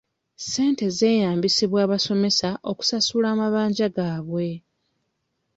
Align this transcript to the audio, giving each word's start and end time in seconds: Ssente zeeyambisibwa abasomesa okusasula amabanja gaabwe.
Ssente 0.41 0.85
zeeyambisibwa 0.97 1.79
abasomesa 1.85 2.49
okusasula 2.71 3.27
amabanja 3.33 3.87
gaabwe. 3.95 4.49